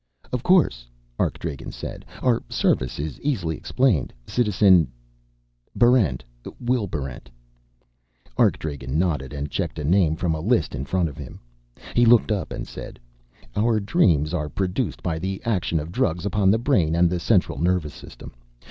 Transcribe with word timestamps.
"Of 0.33 0.41
course," 0.41 0.87
Arkdragen 1.19 1.71
said. 1.71 2.05
"Our 2.23 2.41
service 2.49 2.97
is 2.97 3.19
easily 3.21 3.55
explained, 3.55 4.11
Citizen" 4.25 4.87
"Barrent. 5.75 6.23
Will 6.59 6.87
Barrent." 6.87 7.29
Arkdragen 8.35 8.97
nodded 8.97 9.31
and 9.31 9.51
checked 9.51 9.77
a 9.77 9.83
name 9.83 10.15
from 10.15 10.33
a 10.33 10.39
list 10.41 10.73
in 10.73 10.85
front 10.85 11.07
of 11.07 11.17
him. 11.19 11.39
He 11.95 12.07
looked 12.07 12.31
up 12.31 12.51
and 12.51 12.67
said, 12.67 12.99
"Our 13.55 13.79
dreams 13.79 14.33
are 14.33 14.49
produced 14.49 15.03
by 15.03 15.19
the 15.19 15.39
action 15.45 15.79
of 15.79 15.91
drugs 15.91 16.25
upon 16.25 16.49
the 16.49 16.57
brain 16.57 16.95
and 16.95 17.07
the 17.07 17.19
central 17.19 17.59
nervous 17.61 17.93
system. 17.93 18.33